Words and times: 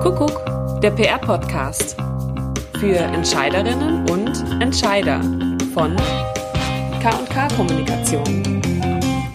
Kuckuck, 0.00 0.80
der 0.80 0.92
PR-Podcast 0.92 1.94
für 2.78 2.96
Entscheiderinnen 2.96 4.08
und 4.08 4.62
Entscheider 4.62 5.20
von 5.74 5.94
K&K 7.02 7.48
Kommunikation. 7.54 8.62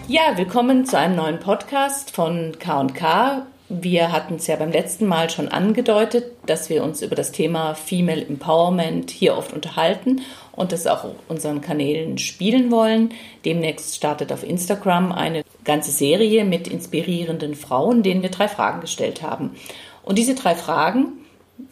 Ja, 0.08 0.36
willkommen 0.36 0.84
zu 0.84 0.98
einem 0.98 1.14
neuen 1.14 1.38
Podcast 1.38 2.10
von 2.10 2.58
K&K. 2.58 3.46
Wir 3.68 4.10
hatten 4.10 4.36
es 4.36 4.48
ja 4.48 4.56
beim 4.56 4.72
letzten 4.72 5.06
Mal 5.06 5.30
schon 5.30 5.46
angedeutet, 5.46 6.32
dass 6.46 6.68
wir 6.68 6.82
uns 6.82 7.00
über 7.00 7.14
das 7.14 7.30
Thema 7.30 7.74
Female 7.74 8.26
Empowerment 8.26 9.12
hier 9.12 9.36
oft 9.36 9.52
unterhalten 9.52 10.22
und 10.50 10.72
das 10.72 10.88
auch 10.88 11.04
auf 11.04 11.14
unseren 11.28 11.60
Kanälen 11.60 12.18
spielen 12.18 12.72
wollen. 12.72 13.10
Demnächst 13.44 13.94
startet 13.94 14.32
auf 14.32 14.42
Instagram 14.42 15.12
eine 15.12 15.44
ganze 15.62 15.92
Serie 15.92 16.44
mit 16.44 16.66
inspirierenden 16.66 17.54
Frauen, 17.54 18.02
denen 18.02 18.22
wir 18.22 18.30
drei 18.30 18.48
Fragen 18.48 18.80
gestellt 18.80 19.22
haben. 19.22 19.56
Und 20.06 20.16
diese 20.16 20.34
drei 20.34 20.54
Fragen 20.54 21.08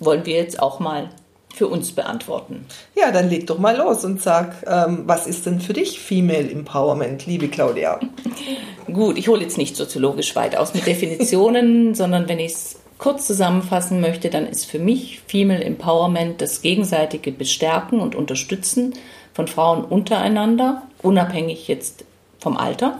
wollen 0.01 0.27
wir 0.27 0.35
jetzt 0.35 0.61
auch 0.61 0.81
mal 0.81 1.09
für 1.55 1.69
uns 1.69 1.93
beantworten. 1.93 2.67
Ja, 2.97 3.13
dann 3.13 3.31
leg 3.31 3.47
doch 3.47 3.59
mal 3.59 3.77
los 3.77 4.05
und 4.05 4.21
sag, 4.21 4.65
ähm, 4.67 5.05
was 5.07 5.29
ist 5.29 5.47
denn 5.47 5.61
für 5.61 5.73
dich 5.73 6.01
Female 6.01 6.51
Empowerment, 6.51 7.27
liebe 7.27 7.47
Claudia? 7.49 8.01
Gut, 8.93 9.17
ich 9.17 9.29
hole 9.29 9.41
jetzt 9.41 9.57
nicht 9.57 9.77
soziologisch 9.77 10.35
weit 10.35 10.57
aus 10.57 10.75
mit 10.75 10.85
Definitionen, 10.85 11.95
sondern 11.95 12.29
wenn 12.29 12.41
ich 12.41 12.53
es 12.53 12.77
kurz 12.99 13.27
zusammenfassen 13.29 14.01
möchte, 14.01 14.31
dann 14.31 14.47
ist 14.47 14.67
für 14.67 14.81
mich 14.81 15.21
Female 15.29 15.63
Empowerment 15.63 16.41
das 16.41 16.61
gegenseitige 16.61 17.31
Bestärken 17.31 18.01
und 18.01 18.17
Unterstützen 18.17 18.95
von 19.33 19.47
Frauen 19.47 19.85
untereinander, 19.85 20.83
unabhängig 21.03 21.69
jetzt 21.69 22.05
vom 22.41 22.57
Alter. 22.57 22.99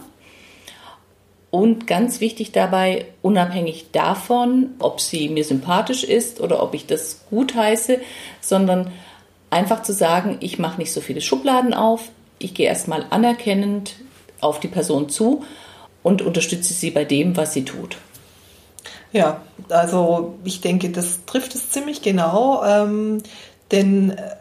Und 1.55 1.87
ganz 1.87 2.19
wichtig 2.19 2.51
dabei, 2.51 3.05
unabhängig 3.21 3.85
davon, 3.93 4.71
ob 4.79 4.99
sie 4.99 5.29
mir 5.29 5.45
sympathisch 5.45 6.03
ist 6.03 6.41
oder 6.41 6.61
ob 6.61 6.73
ich 6.73 6.85
das 6.85 7.21
gut 7.29 7.55
heiße, 7.55 8.01
sondern 8.41 8.91
einfach 9.49 9.81
zu 9.81 9.93
sagen, 9.93 10.35
ich 10.41 10.59
mache 10.59 10.79
nicht 10.79 10.91
so 10.91 10.99
viele 10.99 11.21
Schubladen 11.21 11.73
auf, 11.73 12.09
ich 12.39 12.55
gehe 12.55 12.67
erstmal 12.67 13.05
anerkennend 13.09 13.95
auf 14.41 14.59
die 14.59 14.67
Person 14.67 15.07
zu 15.07 15.45
und 16.03 16.21
unterstütze 16.21 16.73
sie 16.73 16.91
bei 16.91 17.05
dem, 17.05 17.37
was 17.37 17.53
sie 17.53 17.63
tut. 17.63 17.99
Ja, 19.13 19.39
also 19.69 20.35
ich 20.43 20.59
denke, 20.59 20.89
das 20.89 21.23
trifft 21.25 21.55
es 21.55 21.69
ziemlich 21.69 22.01
genau, 22.01 22.65
ähm, 22.65 23.23
denn 23.71 24.09
äh, 24.09 24.35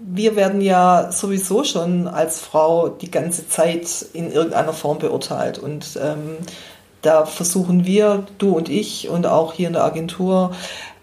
wir 0.00 0.36
werden 0.36 0.60
ja 0.60 1.10
sowieso 1.10 1.64
schon 1.64 2.06
als 2.06 2.40
Frau 2.40 2.88
die 2.88 3.10
ganze 3.10 3.48
Zeit 3.48 4.06
in 4.12 4.30
irgendeiner 4.30 4.72
Form 4.72 4.98
beurteilt. 4.98 5.58
Und 5.58 5.98
ähm, 6.02 6.36
da 7.02 7.26
versuchen 7.26 7.84
wir, 7.84 8.26
du 8.38 8.56
und 8.56 8.68
ich 8.68 9.08
und 9.08 9.26
auch 9.26 9.52
hier 9.52 9.68
in 9.68 9.72
der 9.74 9.84
Agentur, 9.84 10.52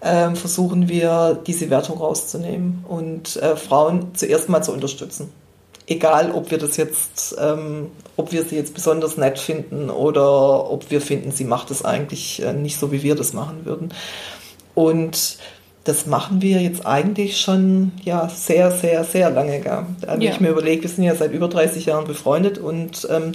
ähm, 0.01 0.35
versuchen 0.35 0.87
wir, 0.87 1.41
diese 1.45 1.69
Wertung 1.69 1.97
rauszunehmen 1.97 2.85
und 2.87 3.35
äh, 3.37 3.55
Frauen 3.55 4.13
zuerst 4.13 4.49
mal 4.49 4.61
zu 4.61 4.71
unterstützen. 4.71 5.31
Egal, 5.87 6.31
ob 6.31 6.49
wir 6.49 6.57
das 6.57 6.77
jetzt, 6.77 7.35
ähm, 7.39 7.91
ob 8.17 8.31
wir 8.31 8.43
sie 8.43 8.55
jetzt 8.55 8.73
besonders 8.73 9.17
nett 9.17 9.37
finden 9.37 9.89
oder 9.89 10.69
ob 10.71 10.89
wir 10.89 10.99
finden, 10.99 11.31
sie 11.31 11.43
macht 11.43 11.69
es 11.69 11.85
eigentlich 11.85 12.41
äh, 12.41 12.53
nicht 12.53 12.79
so, 12.79 12.91
wie 12.91 13.03
wir 13.03 13.15
das 13.15 13.33
machen 13.33 13.65
würden. 13.65 13.93
Und 14.73 15.37
das 15.85 16.07
machen 16.07 16.41
wir 16.41 16.61
jetzt 16.61 16.85
eigentlich 16.85 17.39
schon 17.39 17.91
ja 18.03 18.27
sehr, 18.27 18.71
sehr, 18.71 19.03
sehr 19.03 19.29
lange. 19.29 19.61
Gell? 19.61 19.85
Also 20.07 20.21
ja. 20.21 20.31
ich 20.31 20.39
mir 20.39 20.49
überlege, 20.49 20.81
wir 20.81 20.89
sind 20.89 21.03
ja 21.03 21.15
seit 21.15 21.31
über 21.31 21.47
30 21.47 21.85
Jahren 21.85 22.05
befreundet 22.05 22.57
und 22.57 23.07
ähm, 23.09 23.33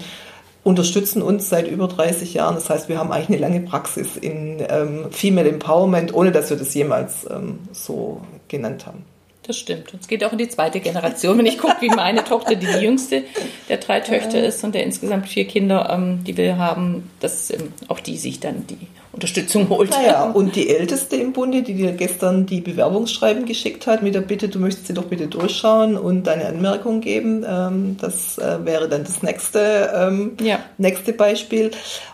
unterstützen 0.64 1.22
uns 1.22 1.48
seit 1.48 1.68
über 1.68 1.86
30 1.86 2.34
Jahren. 2.34 2.56
Das 2.56 2.68
heißt, 2.68 2.88
wir 2.88 2.98
haben 2.98 3.12
eigentlich 3.12 3.28
eine 3.28 3.38
lange 3.38 3.60
Praxis 3.60 4.16
in 4.16 4.62
ähm, 4.68 5.06
Female 5.12 5.48
Empowerment, 5.48 6.12
ohne 6.12 6.32
dass 6.32 6.50
wir 6.50 6.56
das 6.56 6.74
jemals 6.74 7.24
ähm, 7.30 7.60
so 7.72 8.20
genannt 8.48 8.84
haben. 8.84 9.04
Das 9.44 9.56
stimmt. 9.56 9.92
Und 9.92 10.02
es 10.02 10.08
geht 10.08 10.22
auch 10.24 10.32
in 10.32 10.38
die 10.38 10.48
zweite 10.48 10.80
Generation. 10.80 11.38
Wenn 11.38 11.46
ich 11.46 11.58
gucke, 11.58 11.80
wie 11.80 11.88
meine 11.88 12.24
Tochter, 12.24 12.56
die 12.56 12.66
die 12.66 12.84
jüngste 12.84 13.24
der 13.68 13.78
drei 13.78 14.00
Töchter 14.00 14.44
ist 14.44 14.62
und 14.64 14.74
der 14.74 14.84
insgesamt 14.84 15.28
vier 15.28 15.46
Kinder, 15.46 15.88
ähm, 15.90 16.24
die 16.24 16.36
wir 16.36 16.58
haben, 16.58 17.10
dass 17.20 17.50
ähm, 17.50 17.72
auch 17.88 18.00
die 18.00 18.18
sich 18.18 18.40
dann 18.40 18.66
die 18.66 18.86
Unterstützung 19.12 19.68
holt. 19.68 19.90
Naja, 19.90 20.30
und 20.30 20.54
die 20.54 20.68
Älteste 20.68 21.16
im 21.16 21.32
Bunde, 21.32 21.62
die 21.62 21.74
dir 21.74 21.92
gestern 21.92 22.46
die 22.46 22.60
Bewerbungsschreiben 22.60 23.44
geschickt 23.44 23.88
hat, 23.88 24.02
mit 24.02 24.14
der 24.14 24.20
Bitte, 24.20 24.48
du 24.48 24.60
möchtest 24.60 24.86
sie 24.86 24.94
doch 24.94 25.06
bitte 25.06 25.26
durchschauen 25.26 25.96
und 25.96 26.24
deine 26.28 26.46
Anmerkung 26.46 27.00
geben. 27.00 27.44
Ähm, 27.48 27.96
das 28.00 28.38
äh, 28.38 28.64
wäre 28.64 28.88
dann 28.88 29.02
das 29.02 29.22
nächste, 29.22 29.90
ähm, 29.94 30.36
ja. 30.40 30.60
nächste 30.78 31.12
Beispiel. 31.12 31.72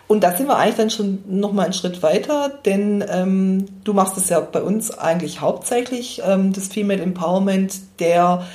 Und 0.09 0.25
da 0.25 0.35
sind 0.35 0.47
wir 0.47 0.57
eigentlich 0.57 0.77
dann 0.77 0.91
schon 0.91 1.19
nochmal 1.29 1.67
einen 1.67 1.75
Schritt 1.75 2.03
weiter, 2.03 2.51
denn 2.65 3.05
ähm, 3.09 3.67
du 3.85 3.93
machst 3.93 4.17
es 4.17 4.31
ja 4.31 4.41
bei 4.41 4.63
uns 4.63 4.97
eigentlich 4.97 5.41
hauptsächlich, 5.43 6.23
ähm, 6.27 6.55
das 6.55 6.69
Female 6.69 7.03
Empowerment 7.03 7.75
der 7.99 8.47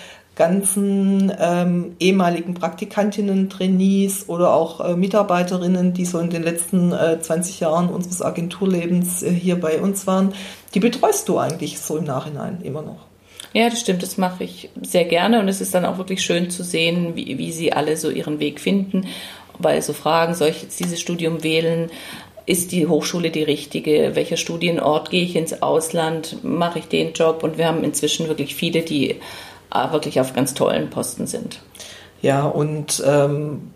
ganzen 0.41 1.31
ähm, 1.39 1.95
ehemaligen 1.99 2.55
Praktikantinnen, 2.55 3.47
Trainees 3.47 4.27
oder 4.27 4.55
auch 4.55 4.79
äh, 4.79 4.95
Mitarbeiterinnen, 4.95 5.93
die 5.93 6.03
so 6.03 6.17
in 6.17 6.31
den 6.31 6.41
letzten 6.41 6.93
äh, 6.93 7.21
20 7.21 7.59
Jahren 7.59 7.89
unseres 7.89 8.23
Agenturlebens 8.23 9.21
äh, 9.21 9.29
hier 9.29 9.59
bei 9.59 9.79
uns 9.79 10.07
waren, 10.07 10.33
die 10.73 10.79
betreust 10.79 11.29
du 11.29 11.37
eigentlich 11.37 11.77
so 11.77 11.95
im 11.95 12.05
Nachhinein 12.05 12.57
immer 12.63 12.81
noch. 12.81 13.05
Ja, 13.53 13.69
das 13.69 13.81
stimmt, 13.81 14.01
das 14.01 14.17
mache 14.17 14.43
ich 14.43 14.69
sehr 14.81 15.05
gerne 15.05 15.39
und 15.39 15.47
es 15.47 15.61
ist 15.61 15.75
dann 15.75 15.85
auch 15.85 15.99
wirklich 15.99 16.23
schön 16.23 16.49
zu 16.49 16.63
sehen, 16.63 17.15
wie, 17.15 17.37
wie 17.37 17.51
sie 17.51 17.71
alle 17.71 17.95
so 17.95 18.09
ihren 18.09 18.39
Weg 18.39 18.59
finden, 18.59 19.05
weil 19.59 19.79
so 19.83 19.93
Fragen, 19.93 20.33
soll 20.33 20.47
ich 20.47 20.63
jetzt 20.63 20.79
dieses 20.79 20.99
Studium 20.99 21.43
wählen, 21.43 21.91
ist 22.47 22.71
die 22.71 22.87
Hochschule 22.87 23.29
die 23.29 23.43
richtige? 23.43 24.15
Welcher 24.15 24.37
Studienort 24.37 25.11
gehe 25.11 25.23
ich 25.23 25.35
ins 25.35 25.61
Ausland? 25.61 26.43
Mache 26.43 26.79
ich 26.79 26.85
den 26.85 27.13
Job? 27.13 27.43
Und 27.43 27.59
wir 27.59 27.67
haben 27.67 27.83
inzwischen 27.83 28.27
wirklich 28.27 28.55
viele, 28.55 28.81
die 28.81 29.17
wirklich 29.91 30.19
auf 30.19 30.33
ganz 30.33 30.53
tollen 30.53 30.89
Posten 30.89 31.27
sind. 31.27 31.59
Ja, 32.21 32.45
und 32.45 33.03
ähm, 33.05 33.71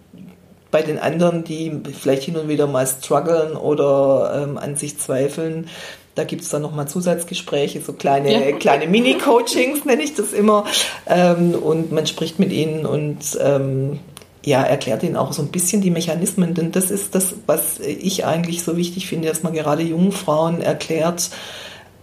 bei 0.71 0.81
den 0.81 0.99
anderen, 0.99 1.43
die 1.43 1.71
vielleicht 1.99 2.23
hin 2.23 2.37
und 2.37 2.47
wieder 2.47 2.67
mal 2.67 2.85
strugglen 2.85 3.55
oder 3.55 4.43
ähm, 4.43 4.57
an 4.57 4.75
sich 4.75 4.99
zweifeln, 4.99 5.69
da 6.15 6.23
gibt 6.23 6.43
es 6.43 6.49
dann 6.49 6.61
nochmal 6.61 6.87
Zusatzgespräche, 6.87 7.81
so 7.81 7.93
kleine, 7.93 8.49
ja. 8.49 8.57
kleine 8.57 8.87
Mini-Coachings 8.87 9.85
nenne 9.85 10.03
ich 10.03 10.15
das 10.15 10.31
immer. 10.31 10.65
Ähm, 11.07 11.53
und 11.55 11.91
man 11.91 12.07
spricht 12.07 12.39
mit 12.39 12.51
ihnen 12.51 12.85
und 12.85 13.37
ähm, 13.41 13.99
ja, 14.45 14.63
erklärt 14.63 15.03
ihnen 15.03 15.17
auch 15.17 15.33
so 15.33 15.41
ein 15.41 15.49
bisschen 15.49 15.81
die 15.81 15.89
Mechanismen, 15.89 16.53
denn 16.53 16.71
das 16.71 16.91
ist 16.91 17.15
das, 17.15 17.33
was 17.47 17.79
ich 17.79 18.25
eigentlich 18.25 18.63
so 18.63 18.77
wichtig 18.77 19.07
finde, 19.07 19.27
dass 19.27 19.43
man 19.43 19.53
gerade 19.53 19.81
jungen 19.81 20.11
Frauen 20.11 20.61
erklärt, 20.61 21.31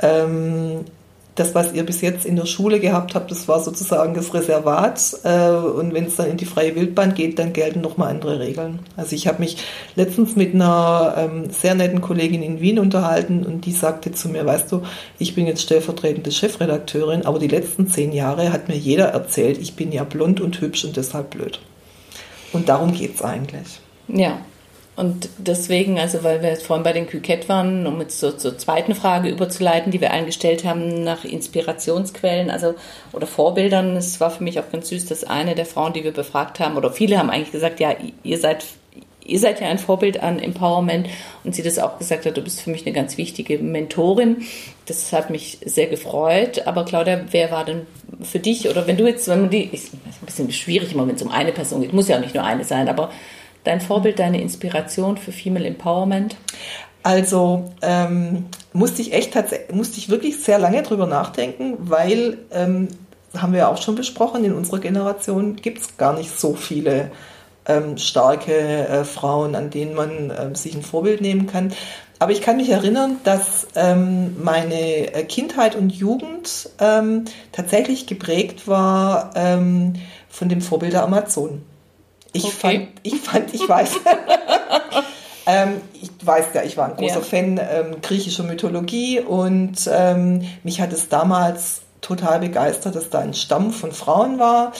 ähm, 0.00 0.84
das, 1.34 1.54
was 1.54 1.72
ihr 1.72 1.84
bis 1.84 2.02
jetzt 2.02 2.26
in 2.26 2.36
der 2.36 2.44
Schule 2.44 2.78
gehabt 2.78 3.14
habt, 3.14 3.30
das 3.30 3.48
war 3.48 3.60
sozusagen 3.60 4.12
das 4.12 4.34
Reservat. 4.34 5.16
Äh, 5.24 5.48
und 5.48 5.94
wenn 5.94 6.04
es 6.04 6.16
dann 6.16 6.28
in 6.28 6.36
die 6.36 6.44
freie 6.44 6.74
Wildbahn 6.74 7.14
geht, 7.14 7.38
dann 7.38 7.54
gelten 7.54 7.80
nochmal 7.80 8.10
andere 8.10 8.38
Regeln. 8.38 8.80
Also 8.96 9.16
ich 9.16 9.26
habe 9.26 9.40
mich 9.40 9.56
letztens 9.96 10.36
mit 10.36 10.54
einer 10.54 11.14
ähm, 11.16 11.50
sehr 11.50 11.74
netten 11.74 12.02
Kollegin 12.02 12.42
in 12.42 12.60
Wien 12.60 12.78
unterhalten 12.78 13.46
und 13.46 13.64
die 13.64 13.72
sagte 13.72 14.12
zu 14.12 14.28
mir, 14.28 14.44
weißt 14.44 14.70
du, 14.72 14.82
ich 15.18 15.34
bin 15.34 15.46
jetzt 15.46 15.62
stellvertretende 15.62 16.30
Chefredakteurin, 16.30 17.24
aber 17.24 17.38
die 17.38 17.48
letzten 17.48 17.88
zehn 17.88 18.12
Jahre 18.12 18.52
hat 18.52 18.68
mir 18.68 18.76
jeder 18.76 19.06
erzählt, 19.06 19.58
ich 19.58 19.74
bin 19.74 19.90
ja 19.90 20.04
blond 20.04 20.40
und 20.40 20.60
hübsch 20.60 20.84
und 20.84 20.96
deshalb 20.96 21.30
blöd. 21.30 21.60
Und 22.52 22.68
darum 22.68 22.92
geht 22.92 23.14
es 23.14 23.22
eigentlich. 23.22 23.80
Ja, 24.08 24.38
und 24.94 25.30
deswegen, 25.38 25.98
also 25.98 26.22
weil 26.22 26.42
wir 26.42 26.50
jetzt 26.50 26.66
vorhin 26.66 26.84
bei 26.84 26.92
den 26.92 27.06
Küket 27.06 27.48
waren, 27.48 27.86
um 27.86 28.00
jetzt 28.00 28.20
so 28.20 28.30
zur 28.30 28.58
zweiten 28.58 28.94
Frage 28.94 29.30
überzuleiten, 29.30 29.90
die 29.90 30.02
wir 30.02 30.10
eingestellt 30.10 30.64
haben 30.64 31.02
nach 31.02 31.24
Inspirationsquellen, 31.24 32.50
also 32.50 32.74
oder 33.12 33.26
Vorbildern, 33.26 33.96
es 33.96 34.20
war 34.20 34.30
für 34.30 34.44
mich 34.44 34.60
auch 34.60 34.70
ganz 34.70 34.90
süß, 34.90 35.06
dass 35.06 35.24
eine 35.24 35.54
der 35.54 35.64
Frauen, 35.64 35.94
die 35.94 36.04
wir 36.04 36.12
befragt 36.12 36.60
haben, 36.60 36.76
oder 36.76 36.92
viele 36.92 37.18
haben 37.18 37.30
eigentlich 37.30 37.52
gesagt, 37.52 37.80
ja, 37.80 37.94
ihr 38.22 38.38
seid 38.38 38.64
ihr 39.24 39.38
seid 39.38 39.60
ja 39.60 39.68
ein 39.68 39.78
Vorbild 39.78 40.20
an 40.22 40.38
Empowerment 40.38 41.08
und 41.44 41.54
sie 41.54 41.62
das 41.62 41.78
auch 41.78 41.98
gesagt 41.98 42.26
hat, 42.26 42.36
du 42.36 42.42
bist 42.42 42.60
für 42.60 42.70
mich 42.70 42.84
eine 42.84 42.94
ganz 42.94 43.16
wichtige 43.16 43.58
Mentorin. 43.58 44.42
Das 44.86 45.12
hat 45.12 45.30
mich 45.30 45.58
sehr 45.64 45.86
gefreut. 45.86 46.66
Aber 46.66 46.84
Claudia, 46.84 47.20
wer 47.30 47.50
war 47.50 47.64
denn 47.64 47.86
für 48.22 48.40
dich 48.40 48.68
oder 48.68 48.86
wenn 48.86 48.96
du 48.96 49.06
jetzt, 49.06 49.28
wenn 49.28 49.42
man 49.42 49.50
die, 49.50 49.64
ist 49.64 49.94
ein 49.94 50.26
bisschen 50.26 50.50
schwierig 50.52 50.92
immer, 50.92 51.06
wenn 51.06 51.14
es 51.14 51.22
um 51.22 51.30
eine 51.30 51.52
Person 51.52 51.82
geht, 51.82 51.92
muss 51.92 52.08
ja 52.08 52.16
auch 52.16 52.20
nicht 52.20 52.34
nur 52.34 52.44
eine 52.44 52.64
sein, 52.64 52.88
aber 52.88 53.10
dein 53.64 53.80
Vorbild, 53.80 54.18
deine 54.18 54.40
Inspiration 54.40 55.16
für 55.16 55.32
Female 55.32 55.66
Empowerment? 55.66 56.36
Also 57.02 57.72
ähm, 57.82 58.46
musste 58.72 59.02
ich 59.02 59.12
echt 59.12 59.34
musste 59.72 59.98
ich 59.98 60.08
wirklich 60.08 60.42
sehr 60.42 60.58
lange 60.58 60.82
drüber 60.82 61.06
nachdenken, 61.06 61.76
weil 61.80 62.38
ähm, 62.52 62.88
haben 63.36 63.52
wir 63.52 63.60
ja 63.60 63.68
auch 63.68 63.80
schon 63.80 63.94
besprochen, 63.94 64.44
in 64.44 64.52
unserer 64.52 64.78
Generation 64.78 65.56
gibt 65.56 65.80
es 65.80 65.96
gar 65.96 66.14
nicht 66.14 66.38
so 66.38 66.54
viele 66.54 67.10
ähm, 67.66 67.96
starke 67.96 68.52
äh, 68.52 69.04
Frauen, 69.04 69.54
an 69.54 69.70
denen 69.70 69.94
man 69.94 70.30
äh, 70.30 70.54
sich 70.54 70.74
ein 70.74 70.82
Vorbild 70.82 71.20
nehmen 71.20 71.46
kann. 71.46 71.72
Aber 72.18 72.30
ich 72.30 72.40
kann 72.40 72.56
mich 72.56 72.70
erinnern, 72.70 73.16
dass 73.24 73.66
ähm, 73.74 74.36
meine 74.42 75.12
äh, 75.12 75.24
Kindheit 75.24 75.74
und 75.74 75.90
Jugend 75.90 76.70
ähm, 76.78 77.24
tatsächlich 77.50 78.06
geprägt 78.06 78.68
war 78.68 79.32
ähm, 79.34 79.94
von 80.28 80.48
dem 80.48 80.60
Vorbild 80.60 80.92
der 80.92 81.02
Amazon. 81.02 81.62
Ich, 82.32 82.44
okay. 82.44 82.52
fand, 82.52 82.88
ich 83.02 83.20
fand, 83.20 83.54
ich 83.54 83.68
weiß, 83.68 83.90
Ähm, 85.46 85.80
ich 86.00 86.10
weiß 86.24 86.46
ja, 86.54 86.62
ich 86.62 86.76
war 86.76 86.88
ein 86.88 86.96
großer 86.96 87.16
Ja. 87.16 87.20
Fan 87.20 87.58
ähm, 87.58 87.96
griechischer 88.00 88.44
Mythologie 88.44 89.20
und 89.20 89.90
ähm, 89.92 90.42
mich 90.62 90.80
hat 90.80 90.92
es 90.92 91.08
damals 91.08 91.82
total 92.00 92.40
begeistert, 92.40 92.94
dass 92.94 93.10
da 93.10 93.20
ein 93.20 93.34
Stamm 93.34 93.72
von 93.72 93.92
Frauen 93.92 94.38
war, 94.38 94.72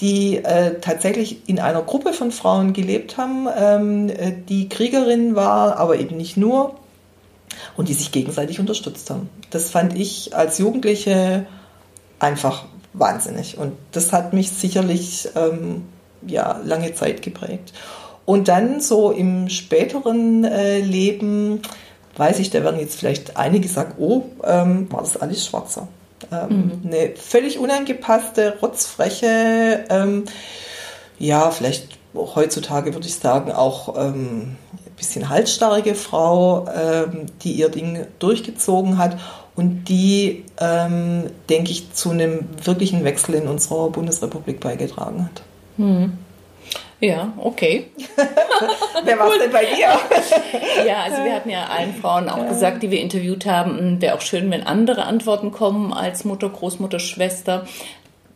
die 0.00 0.36
äh, 0.36 0.78
tatsächlich 0.80 1.48
in 1.48 1.58
einer 1.58 1.82
Gruppe 1.82 2.12
von 2.12 2.30
Frauen 2.30 2.72
gelebt 2.72 3.16
haben, 3.16 3.48
ähm, 3.56 4.08
äh, 4.10 4.32
die 4.48 4.68
Kriegerin 4.68 5.34
war, 5.34 5.78
aber 5.78 5.98
eben 5.98 6.16
nicht 6.16 6.36
nur 6.36 6.76
und 7.76 7.88
die 7.88 7.94
sich 7.94 8.12
gegenseitig 8.12 8.60
unterstützt 8.60 9.10
haben. 9.10 9.28
Das 9.50 9.70
fand 9.70 9.98
ich 9.98 10.36
als 10.36 10.58
Jugendliche 10.58 11.46
einfach 12.18 12.64
wahnsinnig 12.92 13.58
und 13.58 13.72
das 13.92 14.12
hat 14.12 14.32
mich 14.32 14.50
sicherlich 14.50 15.28
ähm, 15.34 15.84
ja 16.26 16.60
lange 16.64 16.94
Zeit 16.94 17.22
geprägt. 17.22 17.72
Und 18.24 18.48
dann 18.48 18.80
so 18.80 19.12
im 19.12 19.48
späteren 19.48 20.44
äh, 20.44 20.80
Leben, 20.80 21.62
weiß 22.16 22.40
ich, 22.40 22.50
da 22.50 22.64
werden 22.64 22.80
jetzt 22.80 22.98
vielleicht 22.98 23.36
einige 23.36 23.68
sagen, 23.68 23.94
oh, 23.98 24.22
ähm, 24.44 24.90
war 24.90 25.00
das 25.00 25.16
alles 25.16 25.46
Schwarzer. 25.46 25.88
Ähm, 26.32 26.80
Eine 26.84 27.14
völlig 27.14 27.58
unangepasste, 27.58 28.58
rotzfreche, 28.60 29.84
ähm, 29.90 30.24
ja, 31.18 31.50
vielleicht 31.50 31.98
heutzutage 32.14 32.94
würde 32.94 33.06
ich 33.06 33.14
sagen, 33.16 33.52
auch 33.52 33.96
ähm, 33.96 34.56
ein 34.72 34.96
bisschen 34.96 35.28
halsstarrige 35.28 35.94
Frau, 35.94 36.66
ähm, 36.68 37.26
die 37.42 37.52
ihr 37.52 37.68
Ding 37.68 38.06
durchgezogen 38.18 38.98
hat 38.98 39.18
und 39.54 39.84
die, 39.84 40.44
ähm, 40.58 41.24
denke 41.48 41.70
ich, 41.70 41.92
zu 41.92 42.10
einem 42.10 42.46
wirklichen 42.62 43.04
Wechsel 43.04 43.34
in 43.34 43.48
unserer 43.48 43.90
Bundesrepublik 43.90 44.60
beigetragen 44.60 45.24
hat. 45.24 45.42
Ja, 47.00 47.32
okay. 47.36 47.90
Wer 49.04 49.18
war 49.18 49.30
es 49.30 49.38
denn 49.38 49.52
bei 49.52 49.64
dir? 49.66 49.88
Ja, 50.86 51.02
also 51.02 51.24
wir 51.24 51.34
hatten 51.34 51.50
ja 51.50 51.66
allen 51.66 51.94
Frauen 51.94 52.28
auch 52.28 52.48
gesagt, 52.48 52.82
die 52.82 52.90
wir 52.90 53.00
interviewt 53.00 53.46
haben, 53.46 54.00
wäre 54.00 54.14
auch 54.14 54.20
schön, 54.20 54.50
wenn 54.50 54.66
andere 54.66 55.04
Antworten 55.04 55.50
kommen 55.50 55.92
als 55.92 56.24
Mutter, 56.24 56.48
Großmutter, 56.48 56.98
Schwester. 56.98 57.66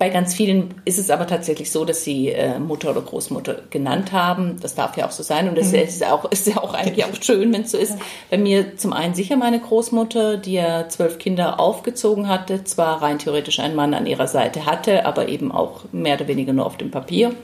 Bei 0.00 0.08
ganz 0.08 0.32
vielen 0.32 0.76
ist 0.86 0.98
es 0.98 1.10
aber 1.10 1.26
tatsächlich 1.26 1.70
so, 1.70 1.84
dass 1.84 2.04
sie 2.04 2.30
äh, 2.30 2.58
Mutter 2.58 2.88
oder 2.88 3.02
Großmutter 3.02 3.58
genannt 3.68 4.12
haben. 4.12 4.56
Das 4.62 4.74
darf 4.74 4.96
ja 4.96 5.06
auch 5.06 5.10
so 5.10 5.22
sein. 5.22 5.46
Und 5.46 5.58
das 5.58 5.74
ist, 5.74 6.02
auch, 6.06 6.24
ist 6.32 6.46
ja 6.46 6.56
auch 6.56 6.72
eigentlich 6.72 7.04
auch 7.04 7.14
schön, 7.20 7.52
wenn 7.52 7.64
es 7.64 7.72
so 7.72 7.76
ist. 7.76 7.98
Bei 8.30 8.38
mir 8.38 8.78
zum 8.78 8.94
einen 8.94 9.12
sicher 9.12 9.36
meine 9.36 9.60
Großmutter, 9.60 10.38
die 10.38 10.54
ja 10.54 10.88
zwölf 10.88 11.18
Kinder 11.18 11.60
aufgezogen 11.60 12.28
hatte, 12.28 12.64
zwar 12.64 13.02
rein 13.02 13.18
theoretisch 13.18 13.60
einen 13.60 13.76
Mann 13.76 13.92
an 13.92 14.06
ihrer 14.06 14.26
Seite 14.26 14.64
hatte, 14.64 15.04
aber 15.04 15.28
eben 15.28 15.52
auch 15.52 15.82
mehr 15.92 16.14
oder 16.14 16.28
weniger 16.28 16.54
nur 16.54 16.64
auf 16.64 16.78
dem 16.78 16.90
Papier. 16.90 17.34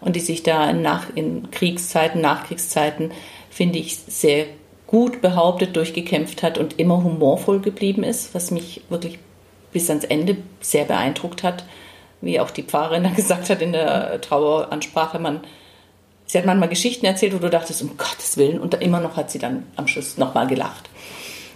Und 0.00 0.14
die 0.14 0.20
sich 0.20 0.44
da 0.44 0.70
in, 0.70 0.82
nach, 0.82 1.08
in 1.16 1.50
Kriegszeiten, 1.50 2.20
Nachkriegszeiten, 2.20 3.10
finde 3.50 3.80
ich, 3.80 3.98
sehr 3.98 4.46
gut 4.86 5.20
behauptet, 5.22 5.74
durchgekämpft 5.74 6.44
hat 6.44 6.56
und 6.56 6.78
immer 6.78 7.02
humorvoll 7.02 7.58
geblieben 7.58 8.04
ist, 8.04 8.32
was 8.32 8.52
mich 8.52 8.82
wirklich 8.90 9.18
bis 9.72 9.88
ans 9.88 10.04
Ende 10.04 10.36
sehr 10.60 10.84
beeindruckt 10.84 11.42
hat. 11.42 11.64
Wie 12.20 12.40
auch 12.40 12.50
die 12.50 12.62
Pfarrerin 12.62 13.04
da 13.04 13.10
gesagt 13.16 13.50
hat 13.50 13.62
in 13.62 13.72
der 13.72 14.20
Traueransprache, 14.20 15.18
man, 15.18 15.40
sie 16.26 16.38
hat 16.38 16.46
manchmal 16.46 16.68
Geschichten 16.68 17.06
erzählt, 17.06 17.34
wo 17.34 17.38
du 17.38 17.50
dachtest, 17.50 17.82
um 17.82 17.96
Gottes 17.96 18.36
Willen, 18.36 18.60
und 18.60 18.74
immer 18.74 19.00
noch 19.00 19.16
hat 19.16 19.30
sie 19.30 19.38
dann 19.38 19.64
am 19.76 19.86
Schluss 19.86 20.18
nochmal 20.18 20.46
gelacht. 20.46 20.88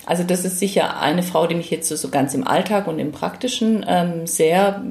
Also 0.06 0.22
das 0.22 0.44
ist 0.44 0.58
sicher 0.58 1.00
eine 1.00 1.22
Frau, 1.22 1.46
die 1.46 1.54
mich 1.54 1.70
jetzt 1.70 1.88
so, 1.88 1.96
so 1.96 2.10
ganz 2.10 2.34
im 2.34 2.46
Alltag 2.46 2.86
und 2.86 2.98
im 2.98 3.12
Praktischen 3.12 3.84
ähm, 3.88 4.26
sehr 4.26 4.82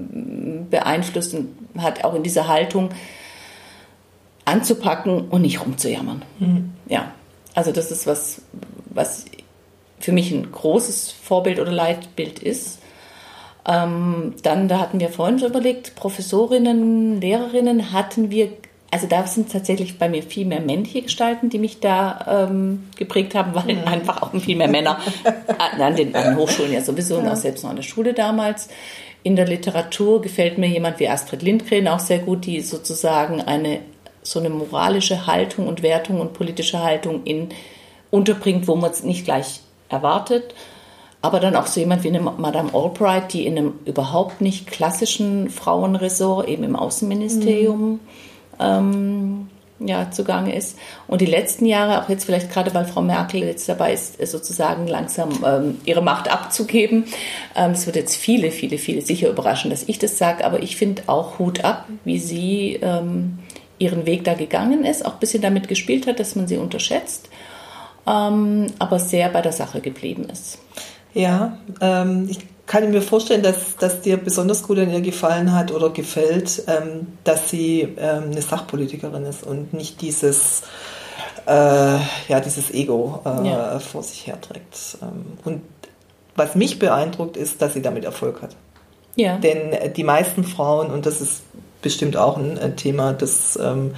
beeinflusst 0.70 1.36
und 1.36 1.56
hat 1.78 2.04
auch 2.04 2.16
in 2.16 2.24
dieser 2.24 2.48
Haltung 2.48 2.90
anzupacken 4.46 5.30
und 5.30 5.42
nicht 5.42 5.62
rumzujammern. 5.62 6.24
Ja, 6.88 7.12
also 7.54 7.72
das 7.72 7.92
ist 7.92 8.08
was, 8.08 8.42
was 8.86 9.26
für 10.00 10.12
mich 10.12 10.32
ein 10.32 10.52
großes 10.52 11.12
Vorbild 11.12 11.60
oder 11.60 11.72
Leitbild 11.72 12.40
ist. 12.40 12.80
Ähm, 13.66 14.34
dann, 14.44 14.68
da 14.68 14.80
hatten 14.80 15.00
wir 15.00 15.10
vorhin 15.10 15.40
schon 15.40 15.50
überlegt, 15.50 15.96
Professorinnen, 15.96 17.22
Lehrerinnen 17.22 17.94
hatten 17.94 18.30
wir, 18.30 18.50
also 18.92 19.08
da 19.08 19.26
sind 19.26 19.52
tatsächlich 19.52 19.98
bei 19.98 20.10
mir 20.10 20.22
viel 20.22 20.46
mehr 20.46 20.60
männliche 20.60 21.02
Gestalten, 21.02 21.50
die 21.50 21.60
mich 21.60 21.80
da 21.80 22.48
ähm, 22.50 22.90
geprägt 22.98 23.36
haben, 23.36 23.56
weil 23.56 23.78
einfach 23.86 24.22
auch 24.22 24.34
viel 24.40 24.58
mehr 24.58 24.68
Männer 24.68 25.00
an, 25.58 25.82
an 25.82 25.96
den 25.96 26.14
an 26.16 26.36
Hochschulen 26.36 26.74
ja 26.74 26.82
sowieso 26.82 27.18
und 27.18 27.28
auch 27.28 27.36
selbst 27.36 27.64
noch 27.64 27.70
an 27.70 27.78
der 27.78 27.84
Schule 27.84 28.14
damals. 28.14 28.68
In 29.24 29.38
der 29.38 29.48
Literatur 29.48 30.22
gefällt 30.22 30.58
mir 30.58 30.68
jemand 30.68 31.00
wie 31.00 31.08
Astrid 31.08 31.42
Lindgren 31.42 31.88
auch 31.88 32.00
sehr 32.00 32.20
gut, 32.20 32.46
die 32.46 32.60
sozusagen 32.60 33.40
eine 33.40 33.80
so 34.24 34.40
eine 34.40 34.50
moralische 34.50 35.28
Haltung 35.28 35.68
und 35.68 35.84
Wertung 35.84 36.20
und 36.20 36.34
politische 36.34 36.82
Haltung 36.82 37.24
in 37.26 37.50
unterbringt, 38.10 38.68
wo 38.68 38.76
man 38.76 38.92
es 38.92 39.04
nicht 39.04 39.26
gleich 39.26 39.62
erwartet. 39.90 40.56
Aber 41.24 41.40
dann 41.40 41.56
auch 41.56 41.68
so 41.68 41.80
jemand 41.80 42.04
wie 42.04 42.10
eine 42.10 42.20
Madame 42.20 42.74
Albright, 42.74 43.32
die 43.32 43.46
in 43.46 43.58
einem 43.58 43.74
überhaupt 43.86 44.42
nicht 44.42 44.68
klassischen 44.68 45.50
Frauenressort, 45.50 46.50
eben 46.50 46.66
im 46.66 46.76
Außenministerium, 46.76 48.02
ähm, 48.60 49.48
ja, 49.80 50.12
zugange 50.12 50.54
ist. 50.54 50.78
Und 51.08 51.22
die 51.22 51.26
letzten 51.26 51.66
Jahre, 51.66 52.04
auch 52.04 52.10
jetzt 52.10 52.26
vielleicht 52.26 52.52
gerade, 52.52 52.74
weil 52.74 52.84
Frau 52.84 53.02
Merkel 53.02 53.42
jetzt 53.42 53.70
dabei 53.70 53.94
ist, 53.94 54.22
sozusagen 54.28 54.86
langsam 54.86 55.30
ähm, 55.46 55.78
ihre 55.86 56.02
Macht 56.02 56.30
abzugeben. 56.30 57.06
Ähm, 57.56 57.72
es 57.72 57.86
wird 57.86 57.96
jetzt 57.96 58.18
viele, 58.18 58.52
viele, 58.52 58.78
viele 58.78 59.02
sicher 59.02 59.30
überraschen, 59.30 59.72
dass 59.72 59.88
ich 59.88 60.00
das 60.00 60.18
sage, 60.18 60.44
aber 60.44 60.62
ich 60.62 60.76
finde 60.76 61.04
auch 61.08 61.40
Hut 61.40 61.64
ab, 61.64 61.88
wie 62.04 62.20
sie 62.20 62.80
ähm, 62.82 63.40
ihren 63.80 64.06
Weg 64.06 64.26
da 64.26 64.34
gegangen 64.34 64.84
ist, 64.84 65.06
auch 65.06 65.14
ein 65.14 65.20
bisschen 65.20 65.42
damit 65.42 65.70
gespielt 65.70 66.06
hat, 66.06 66.20
dass 66.20 66.36
man 66.36 66.50
sie 66.50 66.58
unterschätzt, 66.58 67.30
ähm, 68.06 68.68
aber 68.78 69.00
sehr 69.00 69.30
bei 69.30 69.42
der 69.42 69.54
Sache 69.54 69.80
geblieben 69.80 70.28
ist. 70.30 70.60
Ja, 71.14 71.58
ähm, 71.82 72.28
ich 72.30 72.40
kann 72.66 72.90
mir 72.92 73.02
vorstellen, 73.02 73.44
dass, 73.44 73.76
dass 73.78 74.02
dir 74.02 74.18
besonders 74.18 74.64
gut 74.64 74.80
an 74.80 74.92
ihr 74.92 75.02
gefallen 75.02 75.54
hat 75.54 75.72
oder 75.72 75.90
gefällt, 75.90 76.64
ähm, 76.68 77.08
dass 77.24 77.50
sie 77.50 77.82
ähm, 77.98 78.32
eine 78.32 78.42
Sachpolitikerin 78.42 79.26
ist 79.26 79.44
und 79.44 79.74
nicht 79.74 80.02
dieses, 80.02 80.64
äh, 81.46 81.52
ja, 81.52 82.40
dieses 82.44 82.72
Ego 82.72 83.22
äh, 83.26 83.48
Ja. 83.50 83.80
vor 83.80 84.02
sich 84.04 84.28
herträgt. 84.28 84.98
Ähm, 85.02 85.38
und 85.44 85.62
was 86.36 86.56
mich 86.56 86.80
beeindruckt, 86.80 87.38
ist, 87.38 87.62
dass 87.62 87.74
sie 87.74 87.82
damit 87.82 88.06
Erfolg 88.06 88.42
hat. 88.42 88.56
Ja. 89.16 89.38
Denn 89.38 89.94
die 89.94 90.04
meisten 90.04 90.44
Frauen, 90.44 90.88
und 90.88 91.06
das 91.06 91.22
ist 91.22 91.44
bestimmt 91.84 92.18
auch 92.18 92.38
ein 92.38 92.76
Thema, 92.78 93.14
das 93.14 93.60
ähm, 93.62 93.94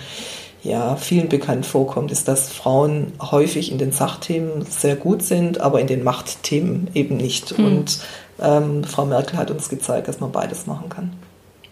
ja 0.65 0.95
vielen 0.95 1.29
bekannt 1.29 1.65
vorkommt, 1.65 2.11
ist, 2.11 2.27
dass 2.27 2.51
Frauen 2.51 3.13
häufig 3.21 3.71
in 3.71 3.77
den 3.77 3.91
Sachthemen 3.91 4.65
sehr 4.65 4.95
gut 4.95 5.21
sind, 5.21 5.61
aber 5.61 5.79
in 5.79 5.87
den 5.87 6.03
Machtthemen 6.03 6.89
eben 6.93 7.17
nicht. 7.17 7.53
Und 7.53 7.99
ähm, 8.41 8.83
Frau 8.83 9.05
Merkel 9.05 9.37
hat 9.37 9.51
uns 9.51 9.69
gezeigt, 9.69 10.07
dass 10.07 10.19
man 10.19 10.31
beides 10.31 10.65
machen 10.65 10.89
kann. 10.89 11.13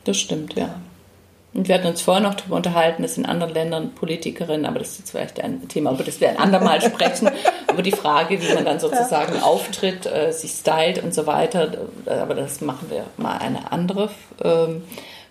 Das 0.05 0.17
stimmt, 0.17 0.53
ja. 0.55 0.75
Und 1.53 1.67
wir 1.67 1.75
hatten 1.75 1.87
uns 1.87 2.01
vorher 2.01 2.23
noch 2.23 2.33
darüber 2.33 2.55
unterhalten, 2.55 3.03
dass 3.03 3.17
in 3.17 3.25
anderen 3.25 3.53
Ländern 3.53 3.93
Politikerinnen, 3.93 4.65
aber 4.65 4.79
das 4.79 4.89
ist 4.89 4.99
jetzt 4.99 5.11
vielleicht 5.11 5.39
ein 5.39 5.67
Thema, 5.67 5.91
über 5.91 6.03
das 6.03 6.19
wir 6.19 6.29
ein 6.29 6.37
andermal 6.37 6.81
sprechen, 6.81 7.29
über 7.71 7.83
die 7.83 7.91
Frage, 7.91 8.41
wie 8.41 8.53
man 8.53 8.65
dann 8.65 8.79
sozusagen 8.79 9.41
auftritt, 9.41 10.05
äh, 10.05 10.31
sich 10.31 10.51
stylt 10.51 11.03
und 11.03 11.13
so 11.13 11.27
weiter. 11.27 11.71
Aber 12.07 12.33
das 12.33 12.61
machen 12.61 12.89
wir 12.89 13.05
mal 13.17 13.37
eine 13.37 13.71
andere 13.71 14.09
ähm, 14.43 14.83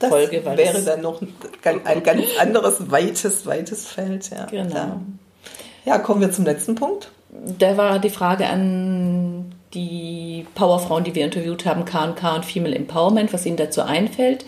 Das 0.03 0.11
Folge. 0.11 0.45
Weil 0.45 0.59
wäre 0.59 0.75
das, 0.75 0.85
dann 0.85 1.01
noch 1.01 1.21
ein, 1.23 1.35
ganz- 1.63 1.87
ein 1.87 2.03
ganz 2.03 2.23
anderes, 2.39 2.91
weites, 2.91 3.47
weites 3.47 3.87
Feld. 3.89 4.31
Ja. 4.31 4.47
Genau. 4.47 4.75
Ja. 4.75 5.01
ja, 5.85 5.99
kommen 5.99 6.21
wir 6.21 6.31
zum 6.31 6.45
letzten 6.45 6.75
Punkt. 6.75 7.11
Da 7.59 7.77
war 7.79 7.99
die 7.99 8.11
Frage 8.11 8.47
an 8.47 9.55
die 9.73 10.47
Powerfrauen, 10.55 11.05
die 11.05 11.15
wir 11.15 11.25
interviewt 11.25 11.65
haben, 11.65 11.85
K&K 11.87 12.35
und 12.35 12.45
Female 12.45 12.75
Empowerment, 12.75 13.33
was 13.33 13.47
ihnen 13.47 13.57
dazu 13.57 13.81
einfällt. 13.83 14.45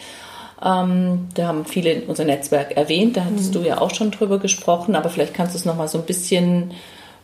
Ähm, 0.63 1.29
da 1.35 1.47
haben 1.49 1.65
viele 1.65 1.91
in 1.93 2.03
unser 2.05 2.25
Netzwerk 2.25 2.77
erwähnt, 2.77 3.17
da 3.17 3.25
hattest 3.25 3.55
du 3.55 3.61
ja 3.61 3.81
auch 3.81 3.91
schon 3.95 4.11
drüber 4.11 4.39
gesprochen, 4.39 4.95
aber 4.97 5.09
vielleicht 5.09 5.35
kannst 5.35 5.55
du 5.55 5.59
es 5.59 5.65
nochmal 5.65 5.89
so 5.89 5.99
ein 5.99 6.05
bisschen 6.05 6.73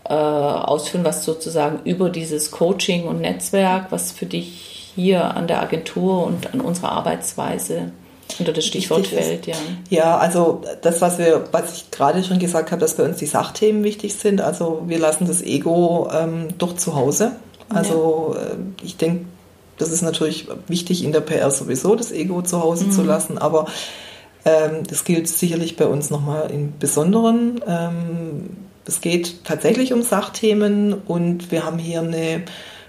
äh, 0.05 0.13
ausführen, 0.15 1.05
was 1.05 1.25
sozusagen 1.25 1.81
über 1.85 2.11
dieses 2.11 2.51
Coaching 2.51 3.05
und 3.07 3.21
Netzwerk, 3.21 3.87
was 3.91 4.13
für 4.13 4.27
dich 4.27 4.93
hier 4.95 5.37
an 5.37 5.47
der 5.47 5.63
Agentur 5.63 6.25
und 6.27 6.53
an 6.53 6.61
unserer 6.61 6.93
Arbeitsweise 6.93 7.93
unter 8.41 8.53
das 8.53 8.65
Stichwort 8.67 9.07
fällt, 9.07 9.47
ja. 9.47 9.55
Ja, 9.89 10.19
also 10.19 10.63
das, 10.83 11.01
was 11.01 11.19
wir, 11.19 11.45
was 11.53 11.73
ich 11.75 11.91
gerade 11.91 12.25
schon 12.25 12.39
gesagt 12.39 12.73
habe, 12.73 12.81
dass 12.81 12.97
bei 12.97 13.05
uns 13.05 13.19
die 13.19 13.27
Sachthemen 13.27 13.85
wichtig 13.85 14.15
sind. 14.15 14.41
Also 14.41 14.83
wir 14.87 14.99
lassen 14.99 15.27
das 15.27 15.43
Ego 15.43 16.11
ähm, 16.13 16.49
durch 16.59 16.77
zu 16.77 16.95
Hause. 16.95 17.33
Also 17.69 18.35
äh, 18.37 18.57
ich 18.85 18.97
denke, 18.97 19.27
das 19.79 19.91
ist 19.91 20.03
natürlich 20.03 20.49
wichtig 20.67 21.05
in 21.05 21.13
der 21.13 21.21
PR 21.21 21.51
sowieso, 21.51 21.95
das 21.97 22.13
Ego 22.13 22.43
zu 22.43 22.63
Hause 22.63 22.91
zu 22.91 23.03
lassen, 23.03 23.39
aber 23.39 23.67
ähm, 24.45 24.83
das 24.87 25.05
gilt 25.05 25.29
sicherlich 25.29 25.77
bei 25.77 25.87
uns 25.87 26.11
nochmal 26.11 26.51
im 26.51 26.79
Besonderen. 26.79 27.61
Ähm, 27.67 28.57
es 28.87 29.01
geht 29.01 29.45
tatsächlich 29.45 29.93
um 29.93 30.03
Sachthemen 30.03 30.95
und 30.95 31.51
wir 31.51 31.65
haben 31.65 31.79
hier 31.79 32.01
eine 32.01 32.43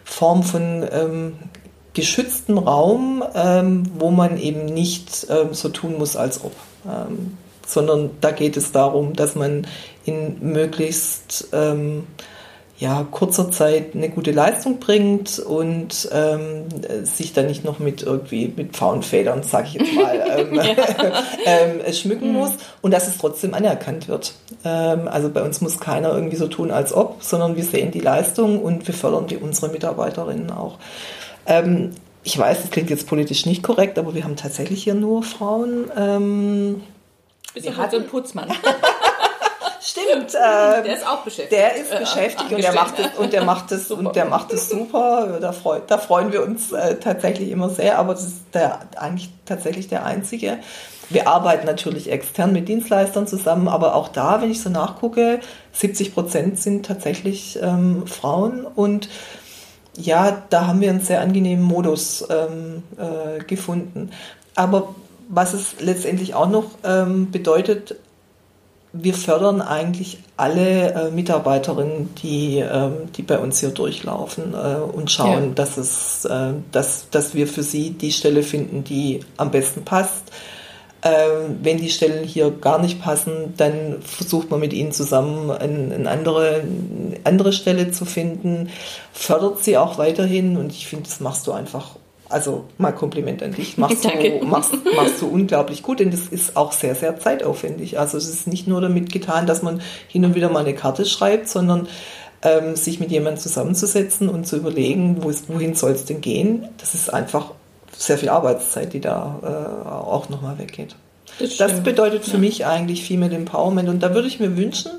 Form 0.04 0.44
von 0.44 0.86
ähm, 0.92 1.34
geschützten 1.94 2.58
Raum, 2.58 3.24
ähm, 3.36 3.84
wo 3.98 4.12
man 4.12 4.38
eben 4.38 4.66
nicht 4.66 5.28
ähm, 5.30 5.54
so 5.54 5.70
tun 5.70 5.98
muss, 5.98 6.16
als 6.16 6.44
ob. 6.44 6.54
Ähm, 6.86 7.38
sondern 7.66 8.12
da 8.22 8.32
geht 8.32 8.58
es 8.58 8.72
darum, 8.72 9.14
dass 9.14 9.36
man 9.36 9.68
in 10.06 10.38
möglichst 10.42 11.48
ähm, 11.54 12.08
ja, 12.82 13.06
kurzer 13.12 13.52
Zeit 13.52 13.94
eine 13.94 14.10
gute 14.10 14.32
Leistung 14.32 14.80
bringt 14.80 15.38
und 15.38 16.10
ähm, 16.12 16.66
sich 17.04 17.32
dann 17.32 17.46
nicht 17.46 17.64
noch 17.64 17.78
mit 17.78 18.02
irgendwie 18.02 18.52
mit 18.56 18.76
Pfauenfedern, 18.76 19.44
sag 19.44 19.68
ich 19.68 19.74
jetzt 19.76 19.94
mal, 19.94 20.16
ähm, 20.36 20.60
ähm, 21.46 21.94
schmücken 21.94 22.30
mhm. 22.30 22.40
muss 22.40 22.54
und 22.82 22.92
dass 22.92 23.08
es 23.08 23.20
trotzdem 23.20 23.54
anerkannt 23.54 24.08
wird. 24.08 24.34
Ähm, 24.66 25.08
also 25.08 25.30
bei 25.30 25.44
uns 25.44 25.62
muss 25.62 25.80
keiner 25.80 26.12
irgendwie 26.12 26.38
so 26.38 26.48
tun, 26.48 26.72
als 26.72 26.92
ob, 26.92 27.22
sondern 27.22 27.56
wir 27.56 27.64
sehen 27.64 27.92
die 27.92 28.00
Leistung 28.00 28.60
und 28.60 28.88
wir 28.88 28.96
fördern 28.96 29.28
die 29.28 29.38
unsere 29.38 29.72
Mitarbeiterinnen 29.72 30.50
auch. 30.50 30.80
Ähm, 31.52 31.92
ich 32.24 32.38
weiß, 32.38 32.62
das 32.62 32.72
klingt 32.72 32.90
jetzt 32.90 33.08
politisch 33.08 33.46
nicht 33.46 33.64
korrekt, 33.64 34.00
aber 34.00 34.14
wir 34.14 34.24
haben 34.24 34.36
tatsächlich 34.36 34.84
hier 34.84 34.94
nur 34.94 35.24
Frauen. 35.24 35.92
Ähm, 35.98 36.84
Bist 37.54 37.68
du 37.68 37.76
halt 37.76 37.92
so 37.92 37.98
ein 37.98 38.08
Putzmann? 38.08 38.50
Stimmt. 39.84 40.36
Ähm, 40.36 40.84
der 40.86 40.96
ist 40.96 41.08
auch 41.08 41.24
beschäftigt. 41.24 41.52
Der 41.52 41.76
ist 41.76 41.90
beschäftigt 41.90 42.52
äh, 42.52 42.56
und 42.56 42.64
der 42.64 42.74
macht 42.74 43.00
es 43.00 43.18
und 43.18 43.34
der 43.34 43.44
macht 43.44 43.72
es 43.72 43.92
und 43.92 44.16
der 44.16 44.26
macht 44.26 44.54
es 44.54 44.70
super. 44.70 45.40
Da, 45.42 45.52
freu, 45.52 45.80
da 45.86 45.98
freuen 45.98 46.32
wir 46.32 46.44
uns 46.44 46.72
äh, 46.72 46.96
tatsächlich 46.98 47.50
immer 47.50 47.70
sehr, 47.70 47.98
aber 47.98 48.14
das 48.14 48.28
ist 48.28 48.44
der, 48.54 48.80
eigentlich 48.96 49.30
tatsächlich 49.46 49.88
der 49.88 50.06
einzige. 50.06 50.60
Wir 51.10 51.28
arbeiten 51.28 51.66
natürlich 51.66 52.10
extern 52.10 52.54
mit 52.54 52.70
Dienstleistern 52.70 53.28
zusammen, 53.28 53.68
aber 53.68 53.96
auch 53.96 54.08
da, 54.08 54.42
wenn 54.42 54.52
ich 54.52 54.62
so 54.62 54.70
nachgucke, 54.70 55.42
70 55.74 56.14
Prozent 56.14 56.60
sind 56.60 56.86
tatsächlich 56.86 57.60
ähm, 57.62 58.08
Frauen 58.08 58.66
und 58.66 59.10
ja, 59.98 60.44
da 60.50 60.68
haben 60.68 60.82
wir 60.82 60.90
einen 60.90 61.02
sehr 61.02 61.22
angenehmen 61.22 61.64
Modus 61.64 62.26
ähm, 62.30 62.84
äh, 62.98 63.44
gefunden. 63.44 64.12
Aber 64.56 64.96
was 65.30 65.54
es 65.54 65.76
letztendlich 65.80 66.34
auch 66.34 66.50
noch 66.50 66.66
ähm, 66.84 67.32
bedeutet, 67.32 67.96
wir 68.94 69.14
fördern 69.14 69.62
eigentlich 69.62 70.20
alle 70.36 70.94
äh, 70.94 71.12
Mitarbeiterinnen, 71.12 72.14
die, 72.22 72.60
äh, 72.60 72.90
die 73.16 73.22
bei 73.22 73.40
uns 73.40 73.60
hier 73.60 73.70
durchlaufen 73.70 74.54
äh, 74.54 74.76
und 74.82 75.10
schauen, 75.10 75.50
ja. 75.50 75.54
dass, 75.56 75.78
es, 75.78 76.26
äh, 76.26 76.54
dass, 76.72 77.10
dass 77.10 77.34
wir 77.34 77.48
für 77.48 77.64
sie 77.64 77.92
die 77.92 78.12
Stelle 78.12 78.44
finden, 78.44 78.84
die 78.84 79.22
am 79.38 79.52
besten 79.52 79.84
passt. 79.84 80.32
Ähm, 81.04 81.58
wenn 81.64 81.78
die 81.78 81.90
Stellen 81.90 82.24
hier 82.24 82.52
gar 82.52 82.80
nicht 82.80 83.02
passen, 83.02 83.56
dann 83.58 84.02
versucht 84.04 84.52
man 84.52 84.60
mit 84.60 84.72
ihnen 84.72 84.92
zusammen 84.92 85.50
eine, 85.50 85.96
eine, 85.96 86.10
andere, 86.10 86.62
eine 86.62 87.20
andere 87.24 87.54
Stelle 87.54 87.90
zu 87.92 88.06
finden, 88.06 88.70
fördert 89.12 89.64
sie 89.64 89.78
auch 89.78 89.98
weiterhin 89.98 90.58
und 90.58 90.72
ich 90.72 90.88
finde, 90.88 91.06
das 91.06 91.20
machst 91.20 91.48
du 91.48 91.54
einfach 91.54 91.96
also 92.30 92.66
mal 92.78 92.92
Kompliment 92.92 93.44
an 93.44 93.54
dich. 93.54 93.78
Machst 93.78 94.06
du, 94.06 94.46
machst, 94.46 94.72
machst 94.96 95.22
du 95.22 95.28
unglaublich 95.28 95.84
gut, 95.84 96.00
denn 96.00 96.12
das 96.12 96.28
ist 96.28 96.56
auch 96.56 96.72
sehr, 96.72 96.96
sehr 96.96 97.20
zeitaufwendig. 97.20 98.00
Also 98.00 98.18
es 98.18 98.30
ist 98.30 98.48
nicht 98.48 98.68
nur 98.68 98.80
damit 98.80 99.12
getan, 99.12 99.48
dass 99.48 99.62
man 99.62 99.82
hin 100.08 100.24
und 100.24 100.36
wieder 100.36 100.50
mal 100.50 100.60
eine 100.60 100.74
Karte 100.74 101.06
schreibt, 101.06 101.50
sondern 101.50 101.88
ähm, 102.42 102.76
sich 102.76 103.00
mit 103.00 103.12
jemandem 103.12 103.42
zusammenzusetzen 103.42 104.30
und 104.30 104.48
zu 104.48 104.58
überlegen, 104.58 105.18
wo 105.22 105.30
ist, 105.30 105.50
wohin 105.50 105.76
soll 105.76 105.92
es 105.92 106.06
denn 106.06 106.22
gehen. 106.22 106.70
Das 106.78 106.94
ist 106.94 107.14
einfach 107.14 107.52
sehr 107.98 108.18
viel 108.18 108.30
Arbeitszeit, 108.30 108.94
die 108.94 109.02
da 109.02 109.40
äh, 109.44 109.90
auch 109.90 110.30
nochmal 110.30 110.58
weggeht. 110.58 110.96
Das, 111.40 111.58
das 111.58 111.82
bedeutet 111.82 112.26
für 112.26 112.34
ja. 112.34 112.40
mich 112.40 112.66
eigentlich 112.66 113.06
Female 113.06 113.36
Empowerment 113.36 113.90
und 113.90 114.02
da 114.02 114.14
würde 114.14 114.28
ich 114.28 114.40
mir 114.40 114.58
wünschen, 114.58 114.92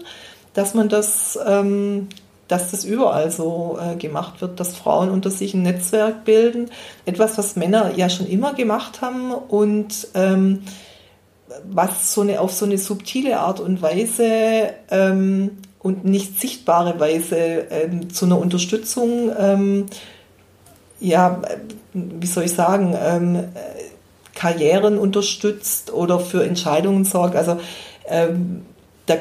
dass 0.54 0.74
man 0.74 0.88
das 0.88 1.38
ähm, 1.46 2.08
dass 2.52 2.70
das 2.70 2.84
überall 2.84 3.30
so 3.30 3.78
äh, 3.80 3.96
gemacht 3.96 4.42
wird, 4.42 4.60
dass 4.60 4.76
Frauen 4.76 5.08
unter 5.08 5.30
sich 5.30 5.54
ein 5.54 5.62
Netzwerk 5.62 6.26
bilden. 6.26 6.70
Etwas, 7.06 7.38
was 7.38 7.56
Männer 7.56 7.92
ja 7.96 8.10
schon 8.10 8.26
immer 8.26 8.52
gemacht 8.52 9.00
haben 9.00 9.32
und 9.32 10.08
ähm, 10.12 10.62
was 11.64 12.12
so 12.12 12.20
eine, 12.20 12.40
auf 12.40 12.52
so 12.52 12.66
eine 12.66 12.76
subtile 12.76 13.40
Art 13.40 13.58
und 13.58 13.80
Weise 13.80 14.74
ähm, 14.90 15.52
und 15.78 16.04
nicht 16.04 16.40
sichtbare 16.40 17.00
Weise 17.00 17.36
ähm, 17.70 18.12
zu 18.12 18.26
einer 18.26 18.38
Unterstützung, 18.38 19.32
ähm, 19.38 19.86
ja, 21.02 21.42
wie 21.92 22.26
soll 22.26 22.44
ich 22.44 22.52
sagen, 22.52 22.96
ähm, 22.98 23.44
Karrieren 24.34 24.98
unterstützt 24.98 25.92
oder 25.92 26.18
für 26.18 26.44
Entscheidungen 26.44 27.04
sorgt. 27.04 27.36
Also 27.36 27.58
ähm, 28.06 28.64
da 29.06 29.16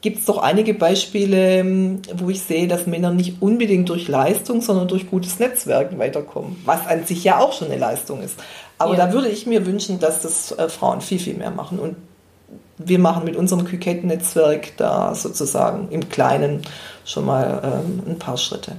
gibt 0.00 0.20
es 0.20 0.24
doch 0.24 0.38
einige 0.38 0.74
Beispiele, 0.74 1.58
ähm, 1.58 2.02
wo 2.14 2.30
ich 2.30 2.42
sehe, 2.42 2.68
dass 2.68 2.86
Männer 2.86 3.12
nicht 3.12 3.42
unbedingt 3.42 3.88
durch 3.88 4.08
Leistung, 4.08 4.62
sondern 4.62 4.88
durch 4.88 5.10
gutes 5.10 5.38
Netzwerken 5.38 5.98
weiterkommen, 5.98 6.56
was 6.64 6.86
an 6.86 7.04
sich 7.04 7.24
ja 7.24 7.38
auch 7.38 7.52
schon 7.52 7.68
eine 7.68 7.78
Leistung 7.78 8.22
ist. 8.22 8.36
Aber 8.78 8.96
ja. 8.96 9.06
da 9.06 9.12
würde 9.12 9.28
ich 9.28 9.46
mir 9.46 9.66
wünschen, 9.66 9.98
dass 9.98 10.22
das 10.22 10.52
äh, 10.52 10.68
Frauen 10.68 11.00
viel, 11.00 11.18
viel 11.18 11.34
mehr 11.34 11.50
machen. 11.50 11.78
Und 11.78 11.96
wir 12.78 12.98
machen 12.98 13.24
mit 13.24 13.36
unserem 13.36 13.64
Küket-Netzwerk 13.64 14.76
da 14.76 15.14
sozusagen 15.14 15.88
im 15.90 16.08
Kleinen 16.08 16.62
schon 17.04 17.24
mal 17.24 17.60
ähm, 17.64 18.02
ein 18.06 18.18
paar 18.18 18.36
Schritte. 18.36 18.72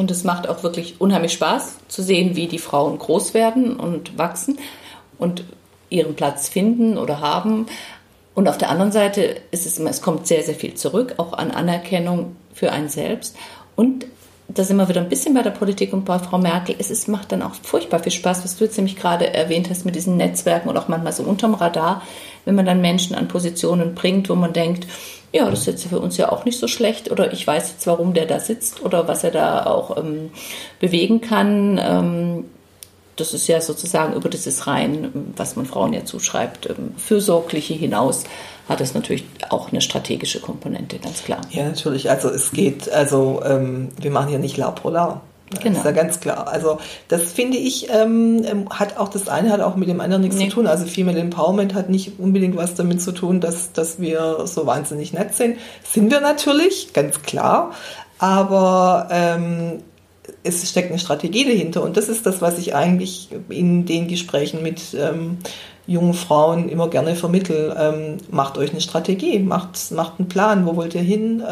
Und 0.00 0.10
es 0.10 0.24
macht 0.24 0.48
auch 0.48 0.62
wirklich 0.62 0.98
unheimlich 0.98 1.34
Spaß 1.34 1.76
zu 1.88 2.02
sehen, 2.02 2.34
wie 2.34 2.46
die 2.46 2.58
Frauen 2.58 2.98
groß 2.98 3.34
werden 3.34 3.76
und 3.76 4.16
wachsen 4.16 4.58
und 5.18 5.44
ihren 5.90 6.14
Platz 6.14 6.48
finden 6.48 6.96
oder 6.96 7.20
haben. 7.20 7.66
Und 8.34 8.48
auf 8.48 8.56
der 8.56 8.70
anderen 8.70 8.92
Seite 8.92 9.36
ist 9.50 9.66
es 9.66 9.78
es 9.78 10.00
kommt 10.00 10.26
sehr, 10.26 10.42
sehr 10.42 10.54
viel 10.54 10.72
zurück, 10.72 11.16
auch 11.18 11.34
an 11.34 11.50
Anerkennung 11.50 12.34
für 12.54 12.72
einen 12.72 12.88
selbst. 12.88 13.36
Und 13.76 14.06
da 14.48 14.64
sind 14.64 14.78
wir 14.78 14.88
wieder 14.88 15.02
ein 15.02 15.10
bisschen 15.10 15.34
bei 15.34 15.42
der 15.42 15.50
Politik 15.50 15.92
und 15.92 16.06
bei 16.06 16.18
Frau 16.18 16.38
Merkel. 16.38 16.76
Es 16.78 16.90
ist, 16.90 17.06
macht 17.06 17.30
dann 17.30 17.42
auch 17.42 17.52
furchtbar 17.62 18.00
viel 18.00 18.10
Spaß, 18.10 18.42
was 18.42 18.56
du 18.56 18.64
jetzt 18.64 18.78
nämlich 18.78 18.96
gerade 18.96 19.34
erwähnt 19.34 19.68
hast 19.68 19.84
mit 19.84 19.96
diesen 19.96 20.16
Netzwerken 20.16 20.70
und 20.70 20.78
auch 20.78 20.88
manchmal 20.88 21.12
so 21.12 21.24
unterm 21.24 21.52
Radar, 21.52 22.00
wenn 22.46 22.54
man 22.54 22.64
dann 22.64 22.80
Menschen 22.80 23.14
an 23.14 23.28
Positionen 23.28 23.94
bringt, 23.94 24.30
wo 24.30 24.34
man 24.34 24.54
denkt, 24.54 24.86
ja, 25.32 25.48
das 25.48 25.60
ist 25.60 25.66
jetzt 25.66 25.86
für 25.86 26.00
uns 26.00 26.16
ja 26.16 26.32
auch 26.32 26.44
nicht 26.44 26.58
so 26.58 26.66
schlecht 26.66 27.10
oder 27.10 27.32
ich 27.32 27.46
weiß 27.46 27.70
jetzt, 27.70 27.86
warum 27.86 28.14
der 28.14 28.26
da 28.26 28.40
sitzt 28.40 28.82
oder 28.82 29.06
was 29.06 29.24
er 29.24 29.30
da 29.30 29.66
auch 29.66 29.96
ähm, 29.96 30.30
bewegen 30.80 31.20
kann. 31.20 31.78
Ähm, 31.82 32.44
das 33.16 33.34
ist 33.34 33.46
ja 33.46 33.60
sozusagen 33.60 34.14
über 34.14 34.28
dieses 34.28 34.66
rein, 34.66 35.32
was 35.36 35.54
man 35.54 35.66
Frauen 35.66 35.92
ja 35.92 36.04
zuschreibt, 36.04 36.68
ähm, 36.70 36.94
fürsorgliche 36.96 37.74
hinaus, 37.74 38.24
hat 38.68 38.80
es 38.80 38.94
natürlich 38.94 39.24
auch 39.50 39.70
eine 39.70 39.80
strategische 39.80 40.40
Komponente, 40.40 40.98
ganz 40.98 41.22
klar. 41.22 41.40
Ja, 41.50 41.64
natürlich. 41.64 42.08
Also 42.08 42.28
es 42.30 42.52
geht, 42.52 42.90
also 42.90 43.42
ähm, 43.44 43.90
wir 44.00 44.10
machen 44.10 44.32
ja 44.32 44.38
nicht 44.38 44.56
La 44.56 44.70
Polar. 44.70 45.22
Das 45.50 45.60
genau. 45.60 45.78
ist 45.78 45.84
ja 45.84 45.90
ganz 45.90 46.20
klar. 46.20 46.48
Also 46.48 46.78
das 47.08 47.32
finde 47.32 47.56
ich, 47.56 47.90
ähm, 47.90 48.44
ähm, 48.44 48.68
hat 48.70 48.96
auch 48.98 49.08
das 49.08 49.28
eine 49.28 49.50
hat 49.50 49.60
auch 49.60 49.74
mit 49.74 49.88
dem 49.88 50.00
anderen 50.00 50.22
nichts 50.22 50.36
nee. 50.36 50.48
zu 50.48 50.54
tun. 50.54 50.66
Also 50.66 50.86
Female 50.86 51.18
Empowerment 51.18 51.74
hat 51.74 51.90
nicht 51.90 52.18
unbedingt 52.18 52.56
was 52.56 52.74
damit 52.74 53.02
zu 53.02 53.12
tun, 53.12 53.40
dass, 53.40 53.72
dass 53.72 54.00
wir 54.00 54.46
so 54.46 54.66
wahnsinnig 54.66 55.12
nett 55.12 55.34
sind. 55.34 55.58
Sind 55.82 56.10
wir 56.10 56.20
natürlich, 56.20 56.92
ganz 56.92 57.22
klar. 57.22 57.72
Aber 58.18 59.08
ähm, 59.10 59.82
es 60.44 60.68
steckt 60.68 60.90
eine 60.90 60.98
Strategie 60.98 61.44
dahinter 61.44 61.82
und 61.82 61.96
das 61.96 62.08
ist 62.08 62.26
das, 62.26 62.40
was 62.40 62.58
ich 62.58 62.74
eigentlich 62.74 63.28
in 63.48 63.86
den 63.86 64.06
Gesprächen 64.06 64.62
mit 64.62 64.94
ähm, 64.94 65.38
jungen 65.86 66.14
Frauen 66.14 66.68
immer 66.68 66.88
gerne 66.88 67.16
vermittel. 67.16 67.74
Ähm, 67.76 68.18
macht 68.30 68.56
euch 68.56 68.70
eine 68.70 68.80
Strategie, 68.80 69.40
macht, 69.40 69.90
macht 69.90 70.14
einen 70.18 70.28
Plan, 70.28 70.66
wo 70.66 70.76
wollt 70.76 70.94
ihr 70.94 71.02
hin? 71.02 71.42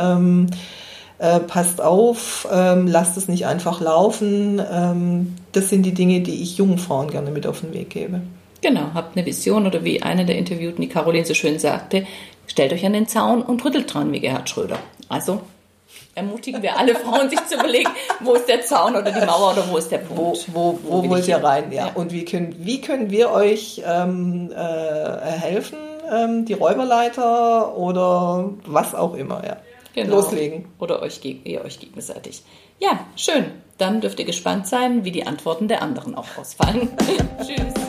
Äh, 1.19 1.41
passt 1.41 1.81
auf, 1.81 2.47
ähm, 2.53 2.87
lasst 2.87 3.17
es 3.17 3.27
nicht 3.27 3.45
einfach 3.45 3.81
laufen. 3.81 4.63
Ähm, 4.71 5.35
das 5.51 5.69
sind 5.69 5.83
die 5.83 5.95
Dinge, 5.95 6.21
die 6.21 6.43
ich 6.43 6.59
jungen 6.59 6.79
Frauen 6.79 7.11
gerne 7.11 7.33
mit 7.33 7.45
auf 7.45 7.61
den 7.61 7.75
Weg 7.75 7.91
gebe. 7.91 8.21
Genau, 8.61 8.91
habt 8.95 9.17
eine 9.17 9.27
Vision 9.27 9.67
oder 9.67 9.83
wie 9.83 10.03
eine 10.03 10.25
der 10.25 10.37
Interviewten, 10.37 10.81
die 10.83 10.89
Caroline 10.89 11.25
so 11.25 11.35
schön 11.35 11.59
sagte, 11.59 12.07
stellt 12.47 12.73
euch 12.73 12.87
an 12.87 12.93
den 12.93 13.09
Zaun 13.09 13.43
und 13.43 13.65
rüttelt 13.65 13.93
dran 13.93 14.13
wie 14.13 14.21
Gerhard 14.21 14.49
Schröder. 14.49 14.79
Also 15.09 15.41
ermutigen 16.15 16.63
wir 16.63 16.79
alle 16.79 16.95
Frauen, 16.95 17.31
sich 17.31 17.45
zu 17.47 17.55
überlegen, 17.57 17.91
wo 18.21 18.35
ist 18.35 18.49
der 18.49 18.63
Zaun 18.63 18.95
oder 18.95 19.11
die 19.11 19.25
Mauer 19.25 19.53
oder 19.53 19.65
wo 19.71 19.77
ist 19.77 19.91
der 19.91 19.99
Punkt. 19.99 20.49
Wo, 20.53 20.53
wo, 20.53 20.79
wo, 20.83 21.03
wo 21.05 21.09
wollt 21.09 21.27
ihr 21.27 21.43
rein? 21.43 21.73
Ja. 21.73 21.87
ja. 21.87 21.93
Und 21.95 22.13
wie 22.13 22.25
können, 22.25 22.55
wie 22.59 22.81
können 22.81 23.11
wir 23.11 23.31
euch 23.31 23.83
ähm, 23.87 24.53
äh, 24.53 25.31
helfen? 25.31 25.79
Ähm, 26.13 26.45
die 26.45 26.55
Räuberleiter 26.55 27.77
oder 27.77 28.51
was 28.67 28.95
auch 28.95 29.15
immer. 29.15 29.43
Ja. 29.45 29.57
Genau. 30.05 30.17
Loslegen. 30.17 30.67
Oder 30.79 31.03
euch, 31.03 31.21
ihr 31.25 31.65
euch 31.65 31.81
gegenseitig. 31.81 32.43
Ja, 32.79 33.07
schön. 33.17 33.47
Dann 33.79 34.01
dürft 34.01 34.19
ihr 34.19 34.27
gespannt 34.27 34.67
sein, 34.67 35.05
wie 35.05 35.13
die 35.13 35.27
Antworten 35.27 35.69
der 35.69 35.83
anderen 35.83 36.15
auch 36.15 36.37
ausfallen. 36.37 36.89
Tschüss. 37.39 37.88